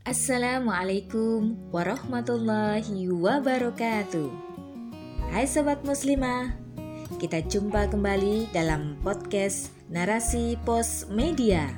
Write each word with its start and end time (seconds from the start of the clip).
Assalamualaikum 0.00 1.68
warahmatullahi 1.68 3.12
wabarakatuh. 3.12 4.32
Hai 5.28 5.44
sobat 5.44 5.84
muslimah, 5.84 6.56
kita 7.20 7.44
jumpa 7.44 7.92
kembali 7.92 8.48
dalam 8.48 8.96
podcast 9.04 9.68
Narasi 9.92 10.56
Pos 10.64 11.04
Media. 11.12 11.68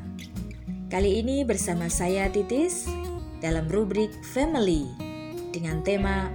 Kali 0.87 1.19
ini 1.19 1.43
bersama 1.43 1.91
saya 1.91 2.31
Titis 2.31 2.87
dalam 3.43 3.67
rubrik 3.67 4.15
Family 4.31 4.87
dengan 5.51 5.83
tema 5.83 6.31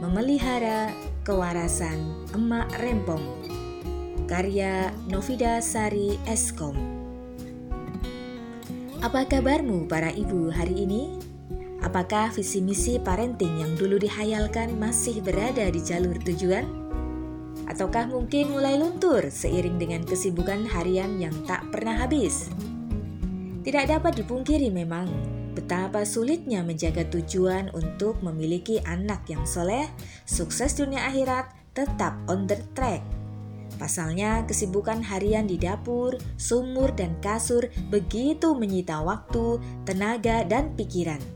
Memelihara 0.00 0.88
Kewarasan 1.20 2.32
Emak 2.32 2.80
Rempong. 2.80 3.44
Karya 4.24 4.88
Novida 5.12 5.60
Sari 5.60 6.16
Eskom. 6.24 6.96
Apa 9.04 9.28
kabarmu 9.28 9.84
para 9.84 10.08
ibu 10.08 10.48
hari 10.48 10.88
ini? 10.88 11.25
Apakah 11.86 12.34
visi 12.34 12.58
misi 12.58 12.98
parenting 12.98 13.62
yang 13.62 13.78
dulu 13.78 14.02
dihayalkan 14.02 14.74
masih 14.74 15.22
berada 15.22 15.70
di 15.70 15.78
jalur 15.78 16.18
tujuan? 16.18 16.66
Ataukah 17.70 18.10
mungkin 18.10 18.50
mulai 18.50 18.74
luntur 18.74 19.30
seiring 19.30 19.78
dengan 19.78 20.02
kesibukan 20.02 20.66
harian 20.66 21.14
yang 21.22 21.30
tak 21.46 21.62
pernah 21.70 21.94
habis? 21.94 22.50
Tidak 23.62 23.86
dapat 23.86 24.18
dipungkiri 24.18 24.66
memang 24.66 25.06
betapa 25.54 26.02
sulitnya 26.02 26.66
menjaga 26.66 27.06
tujuan 27.06 27.70
untuk 27.70 28.18
memiliki 28.18 28.82
anak 28.82 29.22
yang 29.30 29.46
soleh, 29.46 29.86
sukses 30.26 30.74
dunia 30.74 31.06
akhirat, 31.06 31.54
tetap 31.70 32.18
on 32.26 32.50
the 32.50 32.58
track. 32.74 33.06
Pasalnya, 33.78 34.42
kesibukan 34.42 35.06
harian 35.06 35.46
di 35.46 35.54
dapur, 35.54 36.18
sumur, 36.34 36.90
dan 36.98 37.14
kasur 37.22 37.70
begitu 37.94 38.58
menyita 38.58 39.06
waktu, 39.06 39.62
tenaga, 39.86 40.42
dan 40.42 40.74
pikiran. 40.74 41.35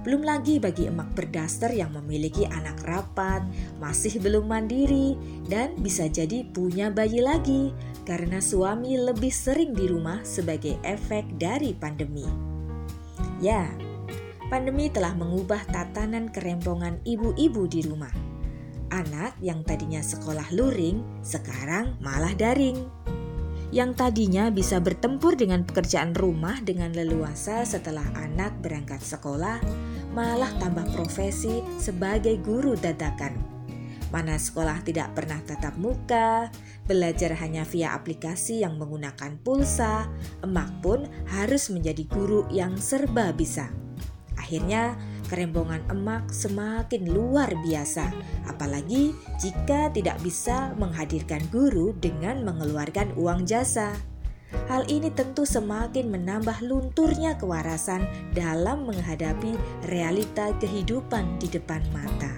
Belum 0.00 0.24
lagi 0.24 0.56
bagi 0.56 0.88
emak 0.88 1.12
berdaster 1.12 1.68
yang 1.72 1.92
memiliki 1.92 2.48
anak 2.48 2.80
rapat, 2.88 3.44
masih 3.76 4.16
belum 4.20 4.48
mandiri, 4.48 5.18
dan 5.44 5.76
bisa 5.76 6.08
jadi 6.08 6.48
punya 6.50 6.88
bayi 6.88 7.20
lagi 7.20 7.76
karena 8.08 8.40
suami 8.40 8.96
lebih 8.96 9.30
sering 9.30 9.76
di 9.76 9.84
rumah 9.86 10.24
sebagai 10.24 10.80
efek 10.82 11.28
dari 11.36 11.76
pandemi. 11.76 12.24
Ya, 13.44 13.68
pandemi 14.48 14.88
telah 14.88 15.12
mengubah 15.12 15.68
tatanan 15.68 16.32
kerempongan 16.32 17.00
ibu-ibu 17.04 17.68
di 17.68 17.84
rumah 17.84 18.30
Anak 18.90 19.38
yang 19.38 19.62
tadinya 19.62 20.02
sekolah 20.02 20.50
luring 20.50 21.22
sekarang 21.22 21.94
malah 22.02 22.34
daring. 22.34 22.74
Yang 23.70 24.02
tadinya 24.02 24.50
bisa 24.50 24.82
bertempur 24.82 25.38
dengan 25.38 25.62
pekerjaan 25.62 26.10
rumah 26.18 26.58
dengan 26.58 26.90
leluasa 26.90 27.62
setelah 27.62 28.02
anak 28.18 28.58
berangkat 28.58 28.98
sekolah, 28.98 29.62
malah 30.10 30.50
tambah 30.58 30.90
profesi 30.90 31.62
sebagai 31.78 32.34
guru 32.42 32.74
dadakan. 32.74 33.38
Mana 34.10 34.34
sekolah 34.34 34.82
tidak 34.82 35.14
pernah 35.14 35.38
tatap 35.46 35.78
muka, 35.78 36.50
belajar 36.90 37.30
hanya 37.38 37.62
via 37.62 37.94
aplikasi 37.94 38.66
yang 38.66 38.74
menggunakan 38.74 39.38
pulsa, 39.46 40.10
emak 40.42 40.82
pun 40.82 41.06
harus 41.30 41.70
menjadi 41.70 42.02
guru 42.10 42.50
yang 42.50 42.74
serba 42.74 43.30
bisa. 43.30 43.70
Akhirnya, 44.34 44.98
kerembongan 45.30 45.86
emak 45.94 46.34
semakin 46.34 47.06
luar 47.06 47.54
biasa, 47.62 48.10
apalagi 48.50 49.14
jika 49.38 49.86
tidak 49.94 50.18
bisa 50.26 50.74
menghadirkan 50.74 51.46
guru 51.54 51.94
dengan 51.94 52.42
mengeluarkan 52.42 53.14
uang 53.14 53.46
jasa. 53.46 53.94
Hal 54.66 54.82
ini 54.90 55.14
tentu 55.14 55.46
semakin 55.46 56.10
menambah 56.10 56.66
lunturnya 56.66 57.38
kewarasan 57.38 58.02
dalam 58.34 58.90
menghadapi 58.90 59.54
realita 59.86 60.50
kehidupan 60.58 61.38
di 61.38 61.46
depan 61.46 61.78
mata. 61.94 62.34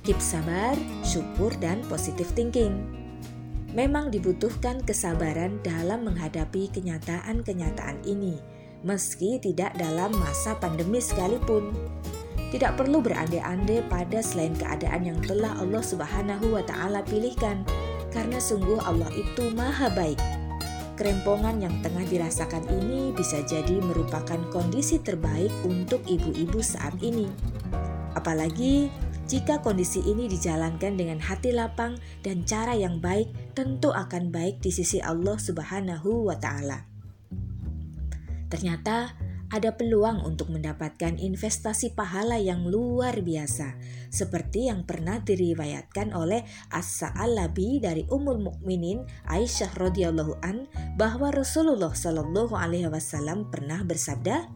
Keep 0.00 0.16
sabar, 0.16 0.72
syukur, 1.04 1.52
dan 1.60 1.84
positive 1.92 2.32
thinking. 2.32 2.72
Memang 3.76 4.08
dibutuhkan 4.08 4.80
kesabaran 4.82 5.60
dalam 5.60 6.08
menghadapi 6.08 6.72
kenyataan-kenyataan 6.72 8.00
ini 8.08 8.59
meski 8.80 9.40
tidak 9.40 9.76
dalam 9.76 10.12
masa 10.16 10.56
pandemi 10.56 11.00
sekalipun. 11.00 11.72
Tidak 12.50 12.74
perlu 12.74 12.98
berandai-andai 12.98 13.86
pada 13.86 14.18
selain 14.18 14.56
keadaan 14.58 15.06
yang 15.06 15.18
telah 15.22 15.54
Allah 15.62 15.84
Subhanahu 15.84 16.58
wa 16.58 16.62
taala 16.66 17.06
pilihkan 17.06 17.62
karena 18.10 18.42
sungguh 18.42 18.82
Allah 18.82 19.08
itu 19.14 19.54
maha 19.54 19.86
baik. 19.94 20.18
Kerempongan 20.98 21.62
yang 21.64 21.72
tengah 21.80 22.04
dirasakan 22.04 22.66
ini 22.68 23.14
bisa 23.16 23.40
jadi 23.46 23.80
merupakan 23.80 24.36
kondisi 24.52 25.00
terbaik 25.00 25.48
untuk 25.64 26.04
ibu-ibu 26.04 26.60
saat 26.60 26.92
ini. 27.00 27.30
Apalagi 28.18 28.90
jika 29.30 29.62
kondisi 29.62 30.02
ini 30.04 30.26
dijalankan 30.26 30.98
dengan 30.98 31.22
hati 31.22 31.54
lapang 31.54 31.96
dan 32.26 32.42
cara 32.42 32.74
yang 32.74 32.98
baik, 32.98 33.30
tentu 33.54 33.94
akan 33.94 34.34
baik 34.34 34.58
di 34.58 34.74
sisi 34.74 34.98
Allah 34.98 35.38
Subhanahu 35.38 36.26
wa 36.26 36.34
taala. 36.34 36.89
Ternyata 38.50 39.14
ada 39.50 39.74
peluang 39.74 40.22
untuk 40.22 40.54
mendapatkan 40.54 41.18
investasi 41.18 41.98
pahala 41.98 42.38
yang 42.38 42.70
luar 42.70 43.18
biasa, 43.18 43.74
seperti 44.10 44.70
yang 44.70 44.86
pernah 44.86 45.18
diriwayatkan 45.18 46.14
oleh 46.14 46.46
As-Sa'alabi 46.70 47.82
dari 47.82 48.06
Ummul 48.06 48.38
Mukminin 48.38 49.02
Aisyah 49.26 49.74
radhiyallahu 49.74 50.38
an 50.46 50.70
bahwa 50.94 51.34
Rasulullah 51.34 51.90
shallallahu 51.90 52.54
alaihi 52.54 52.86
wasallam 52.86 53.50
pernah 53.50 53.82
bersabda, 53.82 54.46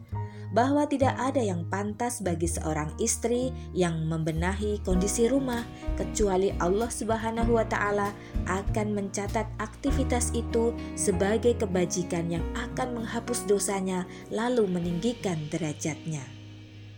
bahwa 0.55 0.87
tidak 0.87 1.11
ada 1.19 1.43
yang 1.43 1.67
pantas 1.67 2.23
bagi 2.23 2.47
seorang 2.47 2.95
istri 2.95 3.51
yang 3.75 4.07
membenahi 4.07 4.79
kondisi 4.87 5.27
rumah 5.27 5.67
kecuali 5.99 6.55
Allah 6.63 6.87
Subhanahu 6.87 7.59
wa 7.59 7.67
taala 7.67 8.15
akan 8.47 8.95
mencatat 8.95 9.43
aktivitas 9.59 10.31
itu 10.31 10.71
sebagai 10.95 11.59
kebajikan 11.59 12.31
yang 12.31 12.45
akan 12.55 13.03
menghapus 13.03 13.43
dosanya 13.43 14.07
lalu 14.31 14.63
meninggikan 14.71 15.51
derajatnya. 15.51 16.23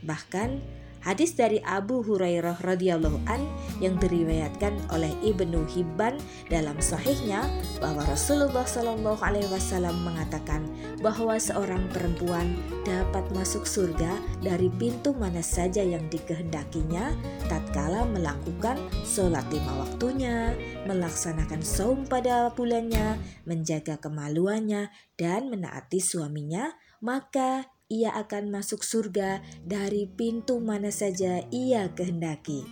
Bahkan 0.06 0.77
Hadis 1.08 1.40
dari 1.40 1.64
Abu 1.64 2.04
Hurairah 2.04 2.68
radhiyallahu 2.68 3.32
an 3.32 3.48
yang 3.80 3.96
diriwayatkan 3.96 4.76
oleh 4.92 5.08
Ibnu 5.24 5.64
Hibban 5.72 6.20
dalam 6.52 6.76
sahihnya 6.84 7.48
bahwa 7.80 8.04
Rasulullah 8.04 8.68
shallallahu 8.68 9.24
alaihi 9.24 9.48
wasallam 9.48 10.04
mengatakan 10.04 10.68
bahwa 11.00 11.40
seorang 11.40 11.88
perempuan 11.96 12.60
dapat 12.84 13.24
masuk 13.32 13.64
surga 13.64 14.20
dari 14.44 14.68
pintu 14.68 15.16
mana 15.16 15.40
saja 15.40 15.80
yang 15.80 16.04
dikehendakinya 16.12 17.16
tatkala 17.48 18.04
melakukan 18.04 18.76
sholat 19.08 19.48
lima 19.48 19.88
waktunya, 19.88 20.60
melaksanakan 20.92 21.64
saum 21.64 22.04
pada 22.04 22.52
bulannya, 22.52 23.16
menjaga 23.48 23.96
kemaluannya, 23.96 24.92
dan 25.16 25.48
menaati 25.48 26.04
suaminya, 26.04 26.76
maka 27.00 27.77
ia 27.88 28.12
akan 28.12 28.52
masuk 28.52 28.84
surga 28.84 29.40
dari 29.64 30.12
pintu 30.12 30.60
mana 30.60 30.92
saja 30.92 31.40
ia 31.56 31.88
kehendaki. 31.96 32.68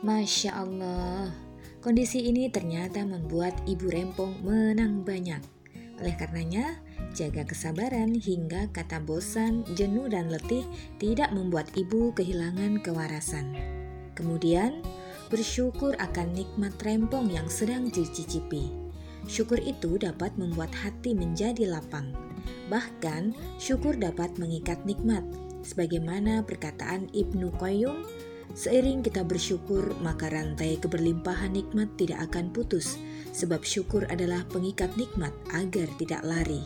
Masya 0.00 0.64
Allah, 0.64 1.28
kondisi 1.84 2.24
ini 2.24 2.48
ternyata 2.48 3.04
membuat 3.04 3.52
ibu 3.68 3.92
rempong 3.92 4.40
menang 4.40 5.04
banyak. 5.04 5.44
Oleh 6.00 6.16
karenanya, 6.16 6.80
jaga 7.12 7.44
kesabaran 7.44 8.16
hingga 8.16 8.72
kata 8.72 9.04
bosan, 9.04 9.68
jenuh, 9.76 10.08
dan 10.08 10.32
letih 10.32 10.64
tidak 10.96 11.28
membuat 11.36 11.68
ibu 11.76 12.16
kehilangan 12.16 12.80
kewarasan. 12.80 13.52
Kemudian, 14.16 14.80
bersyukur 15.28 15.92
akan 16.00 16.32
nikmat 16.32 16.72
rempong 16.80 17.28
yang 17.28 17.52
sedang 17.52 17.92
dicicipi. 17.92 18.87
Syukur 19.28 19.60
itu 19.60 20.00
dapat 20.00 20.34
membuat 20.40 20.72
hati 20.72 21.12
menjadi 21.12 21.68
lapang 21.68 22.16
Bahkan, 22.68 23.32
syukur 23.56 23.96
dapat 23.96 24.36
mengikat 24.36 24.80
nikmat. 24.84 25.24
Sebagaimana 25.64 26.44
perkataan 26.44 27.08
Ibnu 27.12 27.52
Qayyum, 27.56 28.04
seiring 28.52 29.00
kita 29.04 29.24
bersyukur, 29.24 29.96
maka 30.04 30.28
rantai 30.28 30.76
keberlimpahan 30.80 31.52
nikmat 31.56 31.88
tidak 31.96 32.28
akan 32.28 32.52
putus, 32.52 33.00
sebab 33.32 33.64
syukur 33.64 34.04
adalah 34.12 34.44
pengikat 34.52 34.92
nikmat 35.00 35.32
agar 35.52 35.88
tidak 35.96 36.20
lari. 36.24 36.62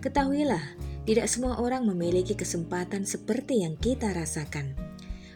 Ketahuilah, 0.00 0.64
tidak 1.04 1.28
semua 1.28 1.60
orang 1.60 1.84
memiliki 1.84 2.32
kesempatan 2.32 3.04
seperti 3.04 3.64
yang 3.64 3.76
kita 3.76 4.12
rasakan. 4.12 4.89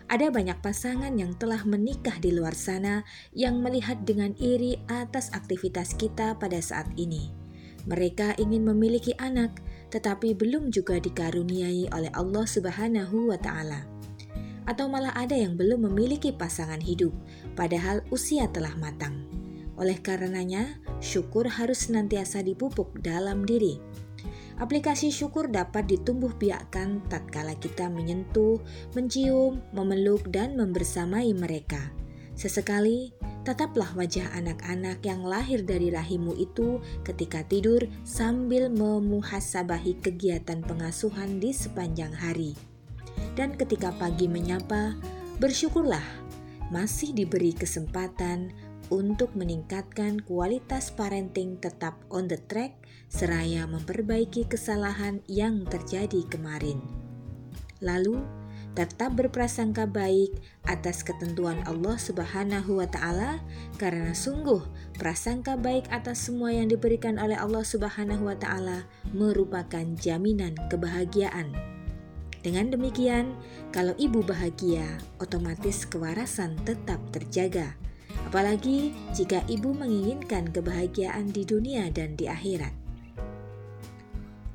Ada 0.04 0.28
banyak 0.28 0.60
pasangan 0.60 1.16
yang 1.16 1.32
telah 1.40 1.64
menikah 1.64 2.20
di 2.20 2.28
luar 2.28 2.52
sana 2.52 3.08
yang 3.32 3.64
melihat 3.64 4.04
dengan 4.04 4.36
iri 4.36 4.76
atas 4.86 5.32
aktivitas 5.32 5.96
kita 5.96 6.36
pada 6.36 6.60
saat 6.60 6.92
ini. 7.00 7.32
Mereka 7.88 8.36
ingin 8.36 8.68
memiliki 8.68 9.16
anak, 9.16 9.64
tetapi 9.88 10.36
belum 10.36 10.68
juga 10.68 11.00
dikaruniai 11.00 11.88
oleh 11.92 12.12
Allah 12.12 12.44
Subhanahu 12.44 13.32
wa 13.32 13.38
taala. 13.40 13.88
Atau 14.64 14.88
malah 14.88 15.12
ada 15.16 15.36
yang 15.36 15.56
belum 15.56 15.88
memiliki 15.88 16.32
pasangan 16.32 16.80
hidup 16.80 17.12
padahal 17.52 18.00
usia 18.08 18.48
telah 18.48 18.72
matang. 18.80 19.24
Oleh 19.76 20.00
karenanya, 20.00 20.80
syukur 21.04 21.48
harus 21.48 21.88
senantiasa 21.90 22.40
dipupuk 22.44 22.96
dalam 23.00 23.44
diri. 23.44 23.80
Aplikasi 24.54 25.10
syukur 25.10 25.50
dapat 25.50 25.90
ditumbuh 25.90 26.30
biakkan 26.38 27.02
tatkala 27.10 27.58
kita 27.58 27.90
menyentuh, 27.90 28.62
mencium, 28.94 29.58
memeluk, 29.74 30.22
dan 30.30 30.54
membersamai 30.54 31.34
mereka. 31.34 31.90
Sesekali, 32.38 33.10
tataplah 33.42 33.94
wajah 33.98 34.30
anak-anak 34.34 35.02
yang 35.02 35.26
lahir 35.26 35.62
dari 35.62 35.90
rahimmu 35.90 36.38
itu 36.38 36.78
ketika 37.02 37.42
tidur 37.46 37.82
sambil 38.06 38.70
memuhasabahi 38.70 39.98
kegiatan 40.02 40.62
pengasuhan 40.62 41.42
di 41.42 41.50
sepanjang 41.50 42.14
hari. 42.14 42.54
Dan 43.34 43.58
ketika 43.58 43.90
pagi 43.94 44.30
menyapa, 44.30 44.94
bersyukurlah 45.42 46.02
masih 46.70 47.10
diberi 47.14 47.54
kesempatan 47.54 48.54
untuk 48.92 49.32
meningkatkan 49.38 50.20
kualitas 50.24 50.92
parenting 50.92 51.56
tetap 51.60 51.96
on 52.12 52.28
the 52.28 52.40
track 52.50 52.76
seraya 53.08 53.64
memperbaiki 53.64 54.48
kesalahan 54.50 55.22
yang 55.30 55.64
terjadi 55.64 56.26
kemarin. 56.28 56.82
Lalu, 57.84 58.24
tetap 58.74 59.14
berprasangka 59.14 59.86
baik 59.86 60.34
atas 60.66 61.06
ketentuan 61.06 61.62
Allah 61.62 61.94
Subhanahu 61.94 62.82
wa 62.82 62.88
taala 62.90 63.38
karena 63.78 64.10
sungguh 64.10 64.66
prasangka 64.98 65.54
baik 65.54 65.86
atas 65.94 66.26
semua 66.26 66.50
yang 66.50 66.66
diberikan 66.66 67.22
oleh 67.22 67.38
Allah 67.38 67.62
Subhanahu 67.62 68.26
wa 68.26 68.34
taala 68.34 68.82
merupakan 69.14 69.86
jaminan 69.94 70.58
kebahagiaan. 70.66 71.54
Dengan 72.42 72.68
demikian, 72.68 73.32
kalau 73.72 73.96
ibu 73.96 74.20
bahagia, 74.20 74.84
otomatis 75.16 75.88
kewarasan 75.88 76.58
tetap 76.66 77.00
terjaga 77.08 77.72
apalagi 78.34 78.90
jika 79.14 79.46
ibu 79.46 79.70
menginginkan 79.70 80.50
kebahagiaan 80.50 81.30
di 81.30 81.46
dunia 81.46 81.86
dan 81.94 82.18
di 82.18 82.26
akhirat. 82.26 82.74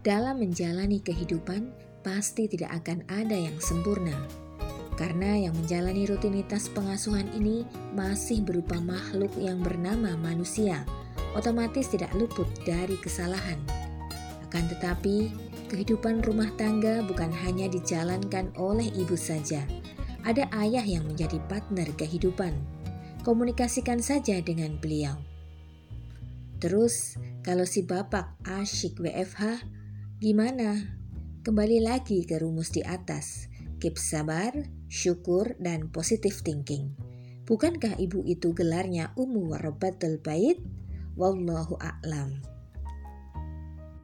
Dalam 0.04 0.44
menjalani 0.44 1.00
kehidupan, 1.00 1.72
pasti 2.04 2.52
tidak 2.52 2.76
akan 2.84 3.08
ada 3.08 3.40
yang 3.40 3.56
sempurna, 3.64 4.12
karena 5.00 5.48
yang 5.48 5.56
menjalani 5.56 6.04
rutinitas 6.12 6.68
pengasuhan 6.76 7.32
ini 7.32 7.64
masih 7.96 8.44
berupa 8.44 8.84
makhluk 8.84 9.32
yang 9.40 9.64
bernama 9.64 10.12
manusia, 10.20 10.84
otomatis 11.32 11.88
tidak 11.88 12.12
luput 12.20 12.52
dari 12.68 13.00
kesalahan. 13.00 13.64
Akan 14.52 14.68
tetapi, 14.68 15.32
kehidupan 15.72 16.20
rumah 16.28 16.52
tangga 16.60 17.00
bukan 17.08 17.32
hanya 17.48 17.72
dijalankan 17.72 18.52
oleh 18.60 18.92
ibu 18.92 19.16
saja, 19.16 19.64
ada 20.28 20.52
ayah 20.68 20.84
yang 20.84 21.08
menjadi 21.08 21.40
partner 21.48 21.88
kehidupan 21.96 22.52
komunikasikan 23.24 24.00
saja 24.00 24.40
dengan 24.40 24.80
beliau. 24.80 25.20
Terus, 26.60 27.16
kalau 27.40 27.64
si 27.64 27.88
bapak 27.88 28.36
asyik 28.44 29.00
WFH, 29.00 29.64
gimana? 30.20 31.00
Kembali 31.40 31.80
lagi 31.80 32.28
ke 32.28 32.36
rumus 32.40 32.76
di 32.76 32.84
atas. 32.84 33.48
Keep 33.80 33.96
sabar, 33.96 34.52
syukur, 34.92 35.56
dan 35.56 35.88
positive 35.88 36.36
thinking. 36.44 36.92
Bukankah 37.48 37.96
ibu 37.96 38.22
itu 38.28 38.52
gelarnya 38.52 39.16
Ummu 39.16 39.56
Warabatul 39.56 40.20
Bait? 40.20 40.60
Wallahu 41.16 41.80
a'lam. 41.80 42.59